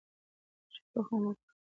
ښه 0.73 0.81
تخم 0.91 1.21
وکرئ. 1.27 1.51